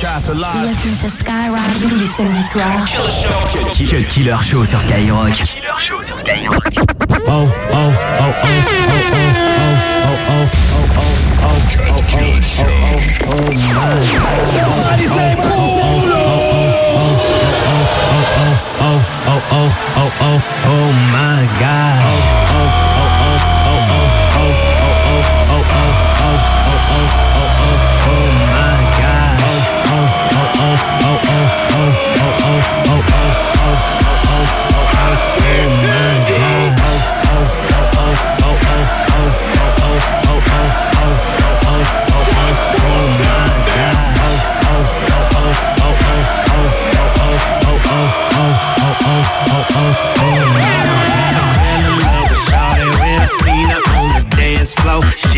[0.00, 0.66] podcast alive.
[0.66, 2.84] Listen to Skyrock tous les samedis soirs.
[2.86, 3.68] Killer Show.
[3.74, 5.32] Killer, Killer Show sur Skyrock.
[5.34, 6.64] Killer Show sur Skyrock.
[7.26, 11.08] Oh, oh, oh, oh, oh, oh, oh, oh, oh, oh,
[11.42, 11.56] oh,
[11.90, 12.64] oh, Killer Show.
[12.64, 14.00] Oh, oh, oh,
[14.56, 16.24] Somebody say Oh, oh,
[17.60, 17.84] oh,
[18.80, 18.98] oh,
[19.28, 22.00] oh, oh, oh, oh, oh, my God.
[22.02, 22.89] Oh, oh.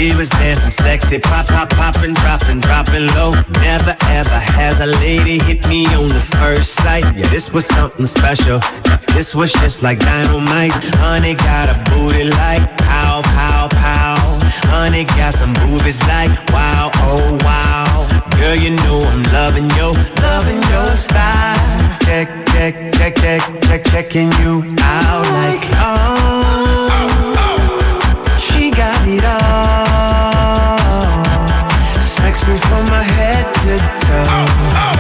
[0.02, 3.34] She was dancing sexy, pop, pop, popping, dropping, dropping low.
[3.62, 7.04] Never ever has a lady hit me on the first sight.
[7.14, 8.58] Yeah, this was something special.
[9.14, 10.72] This was just like dynamite.
[10.98, 14.40] Honey got a booty like pow, pow, pow.
[14.74, 18.08] Honey got some boobies like wow, oh wow.
[18.36, 21.54] Girl, you know I'm loving yo, loving your style.
[22.02, 26.21] Check, check, check, check, check, checking you out like oh.
[33.72, 34.91] good time.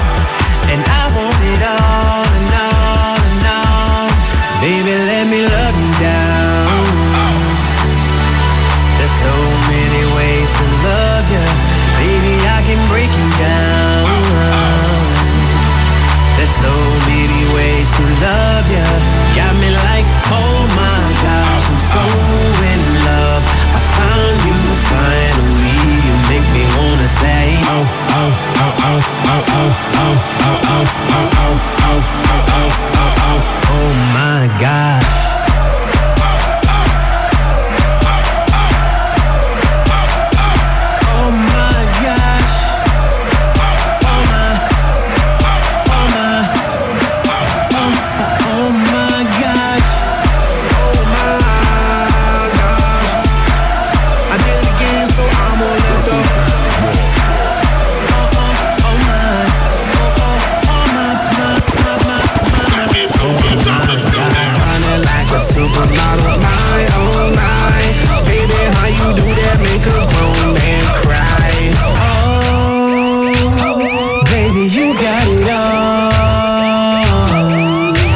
[65.74, 69.56] I'm not on my, own, my Baby, how you do that?
[69.62, 71.52] Make a grown man cry.
[73.64, 76.12] Oh, baby, you got it all.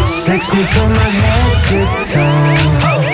[0.08, 1.78] Sexy from my head to
[2.12, 3.05] toe.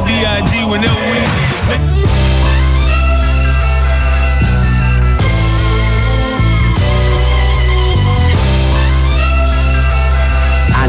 [0.00, 0.70] like B.I.G.
[0.70, 1.20] whenever we...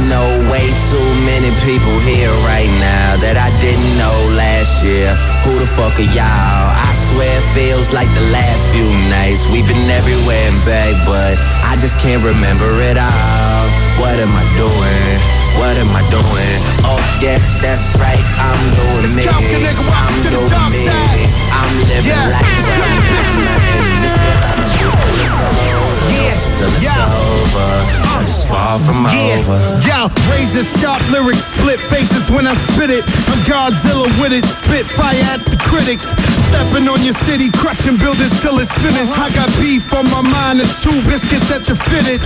[0.09, 5.13] know way too many people here right now that I didn't know last year.
[5.45, 6.67] Who the fuck are y'all?
[6.67, 9.47] I swear it feels like the last few nights.
[9.47, 13.63] We've been everywhere and back, but I just can't remember it all.
[14.01, 15.40] What am I doing?
[15.59, 16.62] What am I doing?
[16.88, 18.24] Oh yeah, that's right.
[18.39, 19.24] I'm doing me.
[19.27, 19.71] I'm doing
[20.71, 20.88] me.
[21.51, 22.31] I'm living yeah.
[22.31, 22.48] life.
[22.71, 22.95] Yeah.
[25.01, 25.51] Yeah.
[26.12, 26.36] Yeah,
[26.80, 26.92] yeah.
[26.92, 27.31] Yeah,
[28.51, 29.39] far from yeah.
[29.39, 29.57] over.
[29.88, 33.04] Y'all razor sharp lyrics, split faces when I spit it.
[33.31, 36.12] I'm Godzilla with it, spit fire at the critics.
[36.51, 39.18] Stepping on your city, crushing buildings till it's finished.
[39.18, 42.19] I got beef on my mind, it's two biscuits that you fitted.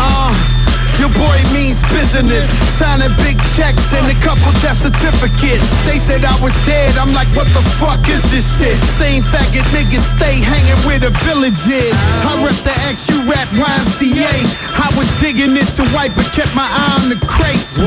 [0.00, 0.60] Ah.
[0.60, 0.63] Uh,
[0.98, 2.46] your boy means business,
[2.78, 5.64] signing big checks and a couple death certificates.
[5.86, 8.76] They said I was dead, I'm like, what the fuck is this shit?
[8.98, 11.94] Same faggot niggas stay hanging where the village is.
[12.24, 12.74] I rep the
[13.10, 14.34] you rap YMCA.
[14.76, 17.78] I was digging into white, but kept my eye on the crates.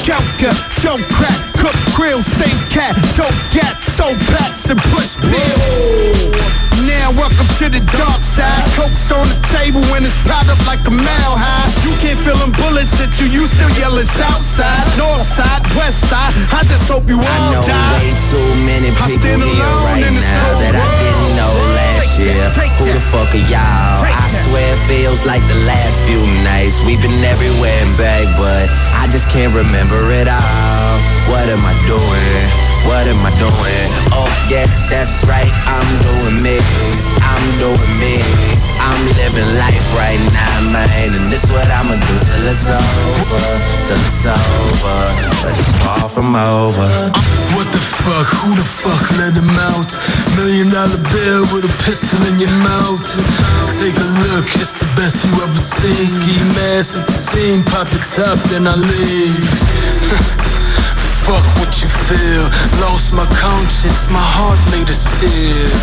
[0.00, 6.65] Skelka, Joe crack, cook krill, same cat, toe gat, so bats and push pills.
[7.06, 8.66] Now welcome to the dark side.
[8.74, 11.70] Coke's on the table when it's piled up like a mile high.
[11.86, 16.34] You can't feel them bullets at you, you still yelling outside, north side, west side.
[16.50, 17.94] I just hope you I all know die.
[17.94, 21.54] way too many I people here alone right in this now that I didn't know
[21.78, 22.42] last year.
[22.82, 24.02] Who the fuck are y'all?
[24.02, 24.42] I that.
[24.42, 26.82] swear it feels like the last few nights.
[26.82, 28.66] We've been everywhere and back, but
[28.98, 30.94] I just can't remember it all.
[31.30, 32.75] What am I doing?
[32.84, 33.88] What am I doing?
[34.12, 35.48] Oh yeah, that's right.
[35.66, 36.60] I'm doing me.
[37.24, 38.20] I'm doing me.
[38.78, 43.44] I'm living life right now, man, and this what I'ma do till it's over,
[43.88, 44.98] till it's over,
[45.42, 46.88] but it's far from over.
[47.56, 48.26] What the fuck?
[48.44, 49.90] Who the fuck let him out?
[50.36, 53.02] Million dollar bill with a pistol in your mouth.
[53.80, 56.06] Take a look, it's the best you ever seen.
[56.06, 60.52] Ski mask at the scene, pop your top, then I leave.
[61.26, 62.46] Fuck what you feel.
[62.80, 65.74] Lost my conscience, my heart made of steel.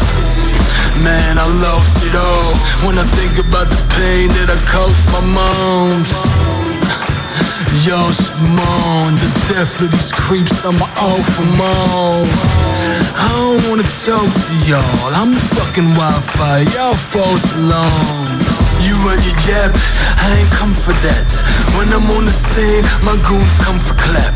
[1.04, 2.54] Man, I lost it all
[2.88, 6.14] when I think about the pain that I caused my moms.
[7.84, 12.28] Should mourn the death of these creeps on my awful mom.
[13.84, 15.12] I don't wanna talk to y'all.
[15.12, 16.60] I'm the fucking Wi-Fi.
[16.72, 18.32] Y'all false alarms.
[18.80, 19.72] You run your jab,
[20.24, 21.28] I ain't come for that.
[21.76, 24.36] When I'm on the scene, my goons come for clap.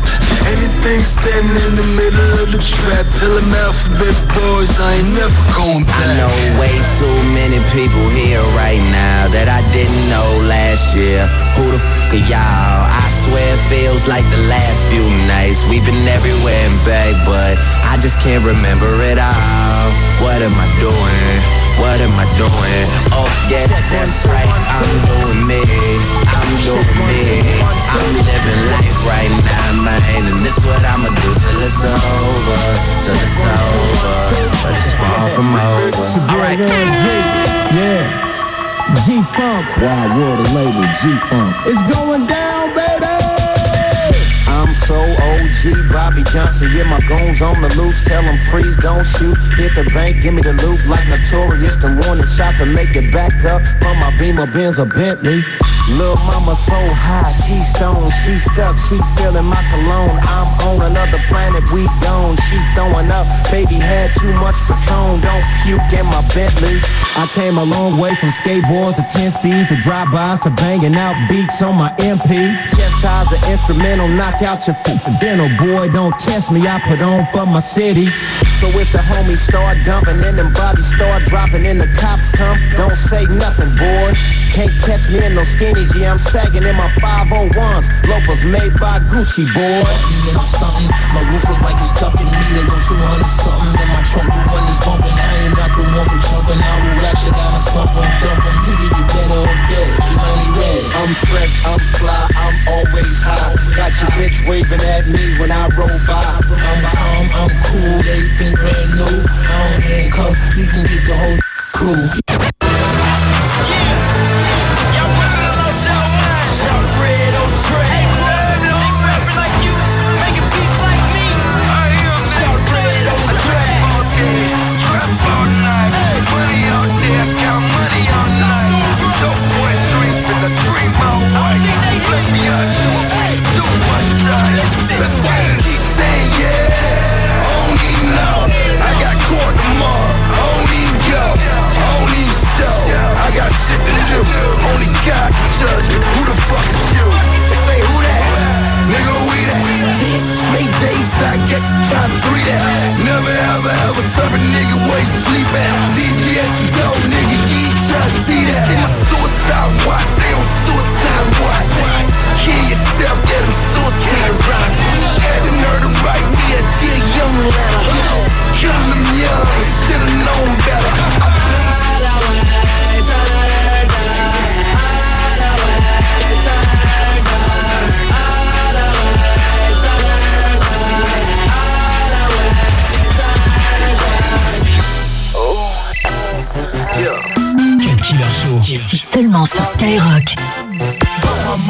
[0.52, 5.42] Anything standing in the middle of the trap, tell them alphabet boys I ain't never
[5.56, 5.96] going back.
[5.96, 11.24] I know way too many people here right now that I didn't know last year.
[11.56, 12.84] Who the fuck y'all?
[12.88, 15.64] I swear it feels like the last few nights.
[15.68, 19.88] We've been everywhere and back, but I just can't remember it all.
[20.24, 21.38] What am I doing?
[21.78, 22.86] What am I doing?
[23.14, 24.48] Oh yeah, that's right.
[24.48, 25.62] I'm doing me.
[26.32, 27.62] I'm doing me.
[27.62, 32.60] I'm living life right now, man, and this what I'ma do till it's over,
[33.04, 34.16] till it's over,
[34.64, 36.02] but it's far from over.
[36.32, 36.58] All right.
[36.58, 38.27] Yeah.
[39.04, 39.66] G Funk.
[39.76, 41.54] Wild World of Label, G Funk.
[41.66, 42.47] It's going down,
[45.92, 46.70] Bobby Johnson.
[46.72, 48.00] Yeah, my goons on the loose.
[48.04, 49.36] Tell them freeze, don't shoot.
[49.56, 51.76] Hit the bank, give me the loot like notorious.
[51.76, 55.42] The warning shots and make it back up from my Beamer, Benz, or Bentley.
[55.96, 60.20] Lil' mama so high, she stoned, she stuck, she feeling my cologne.
[60.20, 63.24] I'm on another planet, we gone, she throwing up.
[63.48, 66.76] Baby had too much Patron, don't puke in my Bentley.
[67.16, 71.16] I came a long way from skateboards to 10 speeds to drive-bys to banging out
[71.24, 72.36] beats on my MP.
[72.68, 75.00] Chest ties the instrumental, knock out your feet.
[75.24, 78.06] Dental boy, don't test me, I put on for my city.
[78.58, 82.58] So if the homies start dumping and them bodies start dropping and the cops come,
[82.74, 84.14] don't say nothing, boy.
[84.54, 87.86] Can't catch me in no skinnies, yeah, I'm sagging in my 501s.
[88.10, 89.86] Loafers made by Gucci, boy.
[90.34, 90.90] I'm stunting.
[91.14, 92.42] My roof look like it's ducking me.
[92.54, 94.30] They go 200 something in my trunk.
[94.34, 95.14] The one is bumping.
[95.14, 96.58] I ain't not the one for jumping.
[96.58, 98.56] I will ratchet down and slump 'em, dump 'em.
[98.66, 99.90] You get better off dead.
[100.02, 100.82] You money red.
[100.98, 103.54] I'm fresh, I'm fly, I'm always high.
[103.78, 105.37] Got your bitch waving at me
[105.78, 106.40] roll by.
[106.66, 108.07] I'm I'm cool.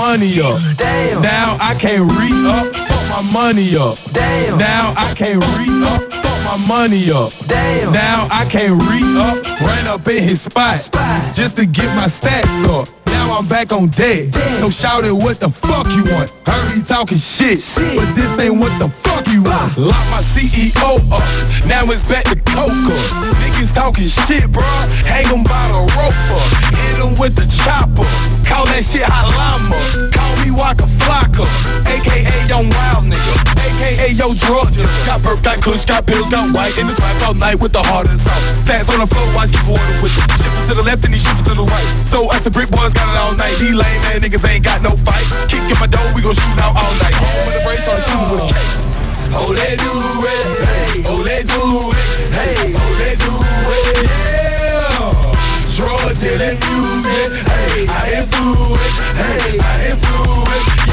[0.08, 0.58] Money up.
[0.78, 1.20] Damn.
[1.20, 2.64] Now I can't re up.
[2.88, 3.98] Fuck my money up.
[4.14, 4.56] Damn.
[4.56, 6.00] Now I can't re up.
[6.24, 7.30] Fuck my money up.
[7.46, 7.92] Damn.
[7.92, 9.60] Now I can't re up.
[9.60, 10.78] Run up in his spot.
[10.78, 11.36] Spot.
[11.36, 13.07] Just to get my stacks up.
[13.28, 14.32] Now I'm back on deck.
[14.64, 16.32] No shouting what the fuck you want.
[16.48, 19.76] Heard he talking shit, but this ain't what the fuck you want.
[19.76, 21.20] Lock my CEO up.
[21.68, 22.96] Now it's back to Coca.
[23.44, 24.64] Niggas talking shit, bro.
[25.04, 26.72] Hang 'em by the rope up.
[26.72, 28.08] Hit 'em with the chopper.
[28.48, 29.76] Call that shit Halama.
[30.10, 31.44] Call me Waka Flocka.
[31.84, 33.47] AKA Young Wild Nigga.
[33.78, 34.74] AKA Yo Drug.
[35.06, 36.74] Got burp, got kush, got pills, got white.
[36.78, 38.34] In the trap all night with the heart and soul.
[38.66, 40.26] Stats on the floor, watch you water with it.
[40.34, 41.88] Shifting to the left and he shifting to the right.
[42.10, 43.54] So us the brick boys got it all night.
[43.62, 45.26] These lame man niggas ain't got no fight.
[45.46, 47.14] Kick in my door, we gon' shoot out all night.
[47.14, 48.88] Home with the on the shooter with a cake.
[49.38, 49.92] Oh, they do
[50.26, 50.46] it.
[50.66, 51.62] Hey, oh, they do
[51.94, 52.18] it.
[52.34, 54.10] Hey, oh, they do it.
[54.10, 54.58] Yeah.
[56.08, 57.46] To the music.
[57.46, 58.98] Hey, I influence.
[59.14, 60.66] Hey, I influence.
[60.82, 60.87] Yeah.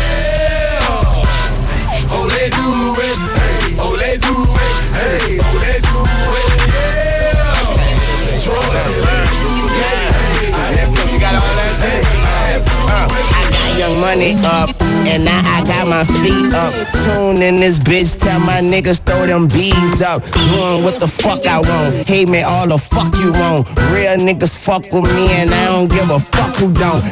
[14.16, 14.70] Money up,
[15.08, 16.74] and now I got my feet up.
[17.04, 20.24] Tune in this bitch, tell my niggas throw them bees up.
[20.32, 23.68] Doing what the fuck I want, hate me all the fuck you want.
[23.92, 27.04] Real niggas fuck with me, and I don't give a fuck who don't.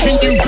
[0.00, 0.40] Can you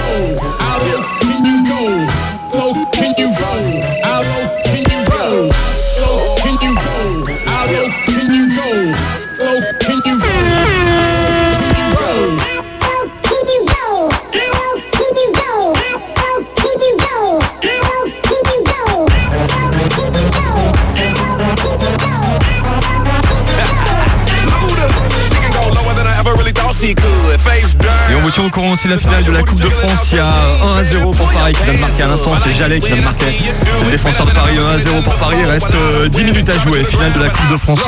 [26.82, 27.40] pussy good.
[27.42, 27.91] Face dirty
[28.40, 30.08] au courant aussi la finale de la Coupe de France.
[30.12, 32.32] Il y a 1 à 0 pour Paris qui vient de marquer à l'instant.
[32.42, 33.36] C'est Jallet qui vient de marquer.
[33.78, 35.36] C'est le défenseur de Paris 1 à 0 pour Paris.
[35.40, 36.84] Il reste euh, 10 minutes à jouer.
[36.84, 37.80] Finale de la Coupe de France.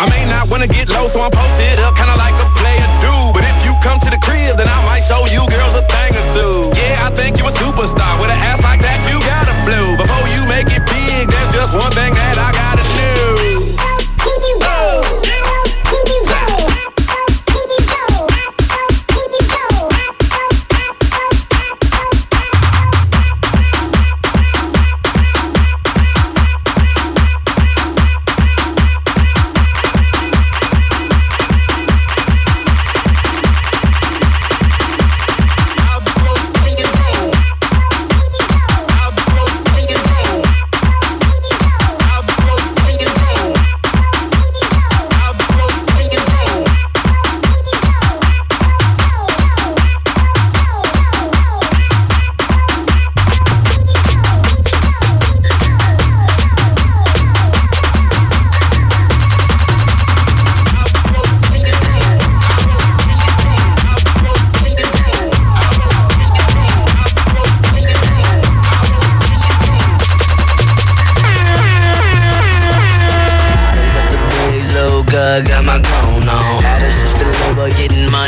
[0.00, 3.12] I may not wanna get low, so I'm posted up, kinda like a player do.
[3.34, 5.99] But if you come to the crib, then I might show you girls a thing
[6.14, 6.54] or two.
[6.76, 8.12] Yeah, I think you a superstar.
[8.20, 9.96] With an ass like that, you gotta blow.
[9.96, 12.09] Before you make it big, there's just one thing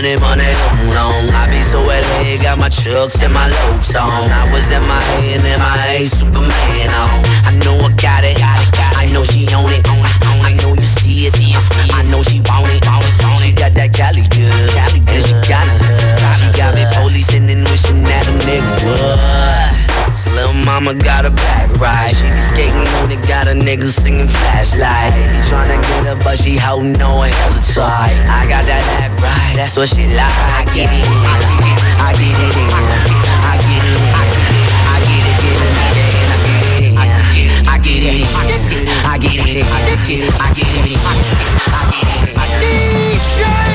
[0.03, 0.53] money, money,
[0.91, 1.31] long, long.
[1.31, 4.31] I be so LA, got my chucks and my locs on.
[4.31, 7.23] I was in my head and my A Superman on.
[7.47, 9.87] I know I got it, I know she own it.
[9.87, 12.83] I know you see it, I know she want it.
[13.39, 15.83] She got that Cali good, and she got it.
[16.35, 19.42] She got me policing and then wishing that a nigga would.
[20.65, 22.15] Mama got a back right.
[22.15, 25.13] She be skating on it, got a nigga singing flashlight.
[25.13, 28.15] He tryna get her, but she holding on hella tight.
[28.31, 30.39] I got that act right, that's what she like.
[30.59, 31.19] I get it in,
[31.99, 34.35] I get it in, I get it in, I get it in, I
[35.03, 35.59] get it in,
[36.47, 39.97] I get it in, I get it in, I get it in, I get it
[39.99, 40.33] in.
[42.73, 43.72] DJ Khaled.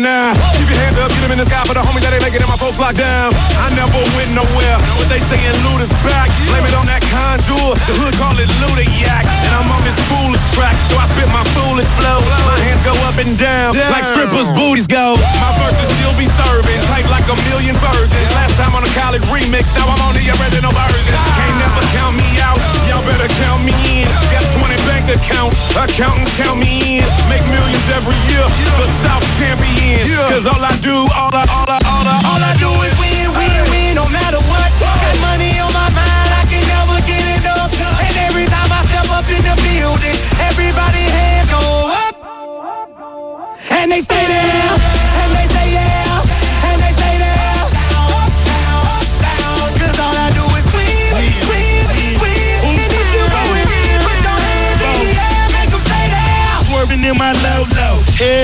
[0.00, 0.34] Now.
[0.58, 2.42] Keep your hands up, get them in the sky for the homies that ain't making
[2.42, 3.30] it, my folks locked down.
[3.60, 4.65] I never went nowhere,
[5.06, 6.26] but they saying loot is back.
[6.50, 9.22] Blame it on that contour, the hood call it Ludiac.
[9.46, 12.18] And I'm on this foolish track, so I spit my foolish flow.
[12.42, 15.14] My hands go up and down, like strippers' booties go.
[15.38, 18.26] My verses still be serving, tight like a million virgins.
[18.34, 21.14] Last time on a college remix, now I'm on the original version.
[21.38, 22.58] Can't never count me out,
[22.90, 24.06] y'all better count me in.
[24.34, 27.06] Got 20 bank accounts, accountants count me in.
[27.30, 28.42] Make millions every year,
[28.82, 30.02] the South champion.
[30.26, 31.65] Cause all I do, all I, all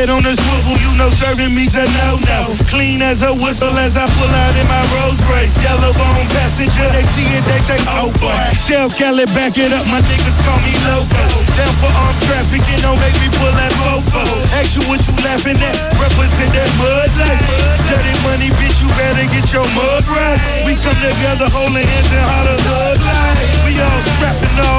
[0.02, 2.50] head on the swivel, you know serving me's a no no.
[2.66, 5.54] Clean as a whistle as I pull out in my Rolls Royce.
[5.62, 8.42] Yellow bone passenger, they see it, they say oh boy.
[8.66, 11.22] Del Cali back it up, my niggas call me loco.
[11.54, 14.22] Down for armed traffic, oh, and don't make me pull that fofo.
[14.58, 17.46] Ask you what you laughing at, represent that mud life.
[17.86, 20.40] Dirty money, bitch, you better get your mud right.
[20.66, 23.38] We come together, holding hands and holler thug life.
[23.68, 24.71] We all strapping all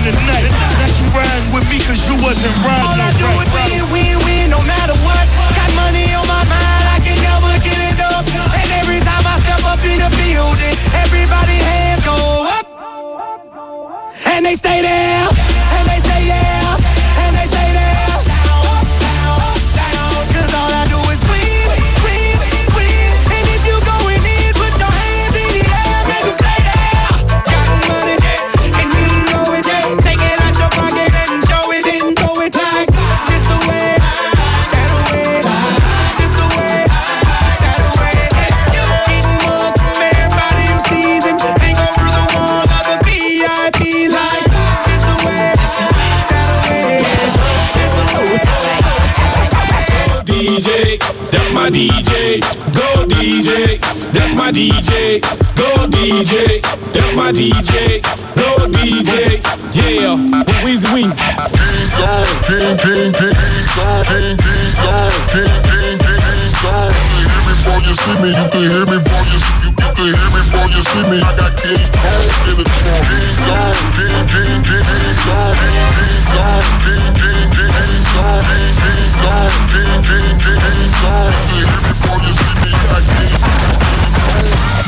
[0.00, 0.48] riding tonight.
[0.78, 3.72] Now you riding with me cause you wasn't riding All I do right.
[3.72, 5.24] is win, win, win, no matter what.
[5.56, 8.24] Got money on my mind, I can never get it up.
[8.54, 12.16] And every time I step up in the building, everybody hands go
[12.48, 12.66] up.
[14.26, 15.28] And they stay there,
[50.24, 50.98] DJ,
[51.30, 52.40] that's my DJ.
[52.74, 53.80] Go DJ,
[54.12, 55.20] that's my DJ.
[55.56, 56.60] Go DJ,
[56.92, 58.02] that's my DJ.
[58.34, 59.40] Go DJ,
[59.72, 60.16] yeah.
[60.64, 61.12] Weezy Wing.
[67.46, 70.28] Before you see me, you can hear me before you see you, you can hear
[70.30, 71.18] me before you see me.
[71.20, 73.20] I got kids cold in the trunk.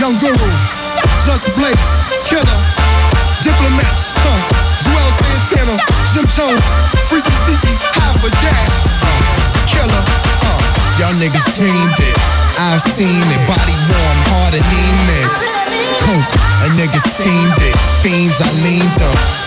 [0.03, 0.51] Young Guru,
[1.23, 1.95] Just Blaze,
[2.27, 2.59] Killer,
[3.47, 4.41] Diplomats, huh?
[4.83, 5.79] Juelz Santana,
[6.11, 6.67] Jim Jones,
[7.07, 9.23] Freaky Zeke, Hava Dash, uh,
[9.71, 10.03] Killer,
[10.43, 10.59] uh.
[10.99, 12.19] Y'all niggas teamed it.
[12.59, 13.43] I've seen it.
[13.47, 15.31] Body warm, hard anemic.
[16.03, 16.35] Coke,
[16.67, 17.77] a nigga steamed it.
[18.03, 19.42] Fiends, I leaned up.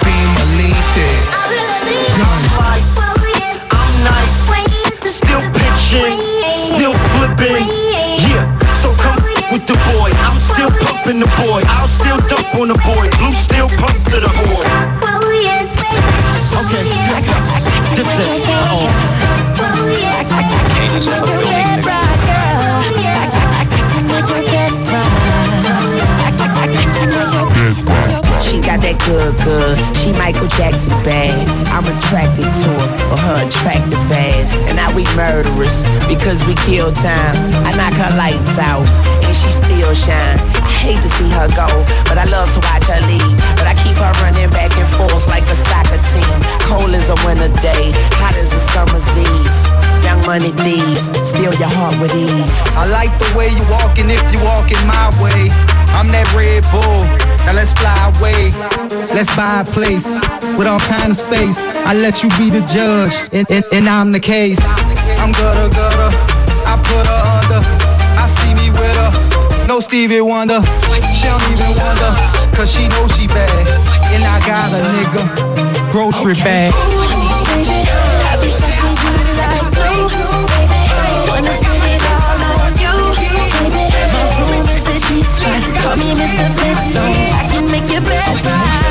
[36.66, 37.38] Kill time.
[37.62, 38.82] I knock her lights out
[39.22, 40.42] and she still shine.
[40.58, 41.70] I hate to see her go,
[42.10, 43.38] but I love to watch her leave.
[43.54, 46.38] But I keep her running back and forth like a soccer team.
[46.66, 49.54] Cold as a winter day, hot as a summer's eve.
[50.02, 52.58] Young money thieves, steal your heart with ease.
[52.74, 55.54] I like the way you walking if you walking my way.
[55.94, 57.06] I'm that Red Bull.
[57.46, 58.50] Now let's fly away.
[59.14, 60.10] Let's buy a place
[60.58, 61.62] with all kind of space.
[61.86, 64.60] I let you be the judge, and, and, and I'm the case.
[65.22, 66.35] I'm gutter gutter.
[66.96, 67.60] Put her under.
[68.16, 69.68] I see me with her.
[69.68, 70.62] No Stevie Wonder.
[71.12, 72.16] She don't even wonder,
[72.56, 73.68] cause she knows she bad.
[74.16, 75.92] And I got a nigga.
[75.92, 76.72] Grocery bag.
[85.84, 86.48] Call me Mr.
[86.56, 87.12] Flintstone.
[87.12, 88.85] I can make.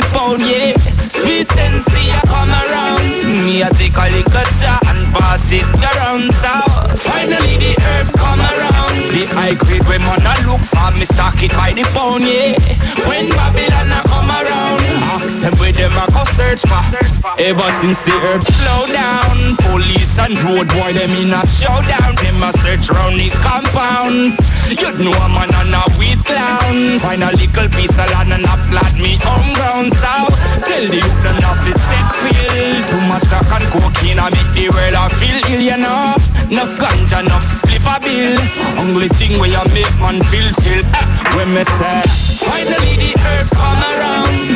[0.00, 0.72] The pound, yeah.
[1.00, 3.44] Sweet sensei a come around.
[3.44, 6.54] Me a take a little jar and pass it around so
[6.96, 8.96] Finally the herbs come around.
[9.10, 12.54] The high grade when man a look for me stock it by the pound, yeah.
[13.08, 14.07] When Babylon
[15.18, 16.82] them where them a go search for.
[17.38, 22.14] Ever since the herbs slow down, police and road boy them in a showdown.
[22.22, 24.38] Them a search round the compound.
[24.70, 26.98] You know a man and a weed clown.
[27.00, 30.28] Find a little piece of land and a flat me home ground so
[30.66, 32.74] Tell the youth enough it set feel.
[32.86, 36.14] Too much crack and cocaine I make the world a feel ill, you know.
[36.50, 38.34] Enough ganja, enough spliff a bill.
[38.80, 40.82] Only thing where you make man feel still.
[40.82, 42.02] Eh, when me say,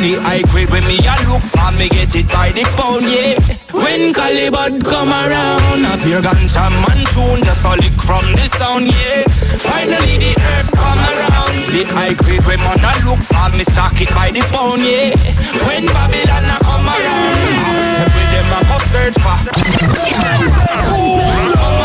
[0.03, 3.39] The high grade when me a look for me get it by the pound, yeah.
[3.71, 8.91] When Calibut come around, a pure ganja man tune just a lick from the sound,
[8.91, 9.23] yeah.
[9.63, 11.55] Finally the herbs come around.
[11.71, 15.15] The high grade when man a look for me stock it by the pound, yeah.
[15.71, 19.39] When Babylon a come around, ask them a go search for.
[21.55, 21.79] Come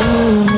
[0.00, 0.57] Oh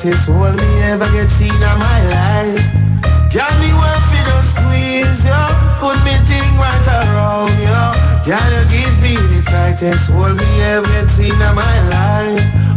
[0.00, 2.56] tightest hold me ever get seen in my life?
[3.30, 5.40] Can me want to just squeeze ya,
[5.76, 7.92] put me thing right around ya.
[8.24, 12.69] Can you give me the tightest hold me ever get seen in my life?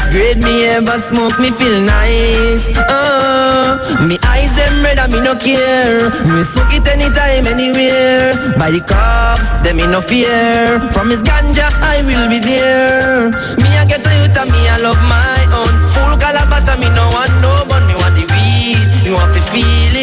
[0.00, 2.70] The grade me ever smoke me feel nice.
[2.76, 6.10] Uh, me eyes them red and me no care.
[6.24, 8.32] Me smoke it anytime anywhere.
[8.58, 10.80] By the cops, them me no fear.
[10.92, 13.30] From his ganja I will be there.
[13.58, 15.74] Me I get a youth and me I love my own.
[15.90, 17.86] Full calabash and me no want no bun.
[17.86, 19.99] Me want the weed, me want to feel it.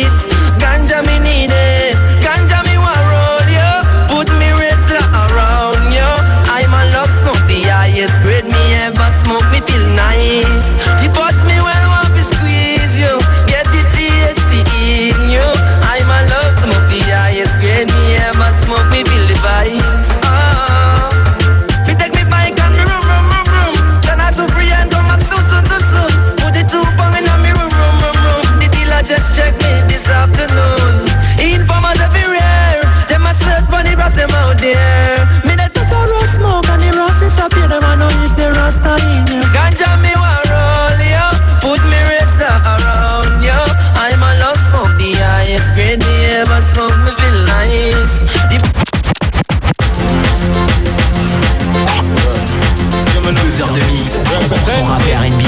[54.47, 55.41] 100% rap et R&B.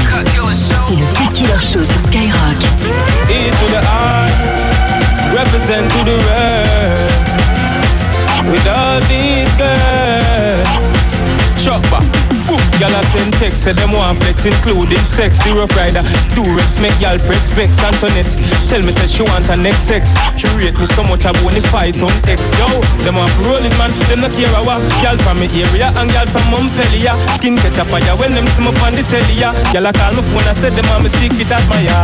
[0.88, 2.60] C'est le Killer Show sur Skyrock.
[12.50, 15.38] Boop, y'all have send text, say them want flex, including sex.
[15.46, 16.02] The rough rider,
[16.34, 17.78] do rex, make y'all press vex.
[17.78, 18.34] Antoinette,
[18.66, 20.10] tell me say she want her next sex.
[20.34, 22.50] She rate me so much, I wanna fight on text.
[22.58, 22.66] Yo,
[23.06, 23.94] them want roll man.
[24.10, 24.82] Them not care a what.
[25.06, 27.14] Y'all from me area and y'all from Montpellier.
[27.38, 29.38] Skin catch up fire when them see me on the telly.
[29.38, 29.54] ya.
[29.70, 32.02] Y'all a call my phone, I said them want me secret admire.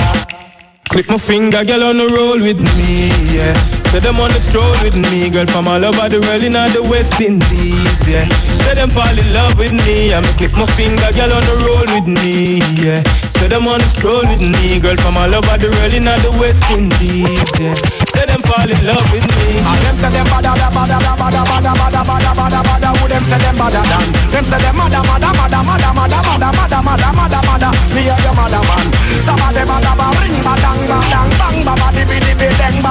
[0.93, 3.84] Click my finger, girl on the roll with me, yeah.
[3.95, 6.83] Say them on the stroll with me, girl from all over the world in the
[6.91, 8.27] West Indies, yeah.
[8.67, 11.55] Say them fall in love with me, I me click my finger, girl on the
[11.63, 12.99] roll with me, yeah.
[13.39, 16.31] Say them on the stroll with me, girl from all over the world in the
[16.35, 17.71] West Indies, yeah.
[18.11, 19.63] Say them fall in love with me.
[19.63, 23.23] And them say them bada bada bada bada bada bada bada bada bada Who them
[23.23, 23.79] say them bada?
[24.27, 28.15] Them say them mada mada mada mada mada mada mada mada mada mada Me a
[28.27, 28.87] your mother man
[29.23, 30.24] Some of them bada bada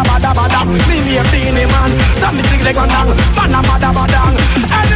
[0.05, 0.65] bada bada.
[0.65, 1.91] Me name Beenie Man,
[2.21, 4.94] so me dig like a dang, man a bada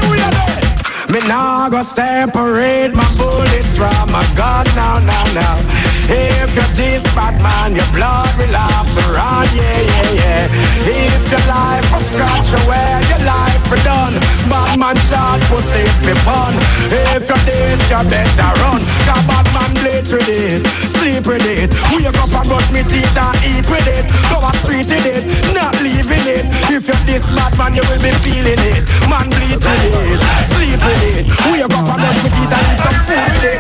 [1.29, 5.89] me nah go separate my bullets from my gun now, now, now.
[6.09, 10.89] If you're this bad man, your blood will have to run, yeah, yeah, yeah.
[10.89, 14.17] If your life was scratch away, your life will done.
[14.49, 16.57] Bad man shot for save me fun.
[16.89, 18.81] If you're this, you better run.
[19.05, 21.69] Cause bad man bleach with it, sleep with it.
[21.93, 24.09] Wake up and brush me teeth and eat with it.
[24.33, 26.49] Go a street with it, not leaving it.
[26.73, 28.81] If you're this bad man, you will be feeling it.
[29.13, 31.27] Man bleach with it, sleep with it it.
[31.51, 33.59] Wake up and brush my teeth and eat some food with it.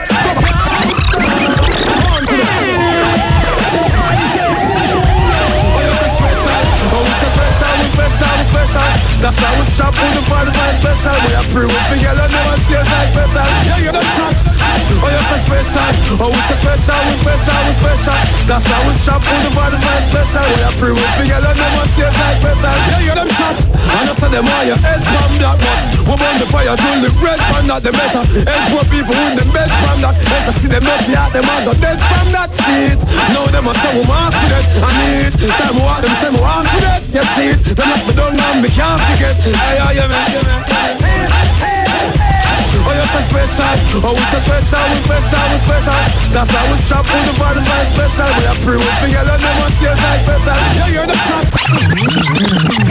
[9.20, 11.12] That's how we chop with the fire, fire special.
[11.26, 13.44] We are free with the yellow, never tears like better.
[13.66, 14.37] Yeah, you don't chop.
[14.98, 15.90] Oh, you're so special.
[16.18, 18.18] Oh, we so special, we're special, we're special.
[18.50, 20.44] That's how we chop with the fire, fire special.
[20.50, 22.74] We are free with the yellow, never tears like better.
[22.90, 23.78] Yeah, you don't chop.
[23.88, 26.98] I know say them why your head from that but We burn the fire till
[27.00, 30.52] the red from that the better Help poor people in the bed from that Let
[30.52, 33.00] us see them not out them and got dead from that seat
[33.32, 36.40] Now them a say we mark for that I need Time we walk them we
[36.40, 39.80] walk for that You see it Them lock me down now me can't forget Hey,
[39.80, 41.77] yeah, yeah, man, man
[42.88, 44.00] Oh, you're special.
[44.00, 45.92] Oh, we so special, we special, we special.
[46.32, 48.24] That's how we chop with the bottom line special.
[48.32, 50.56] We are free with the yellow, no one tears like better.
[50.72, 52.88] Yeah, you're the chop.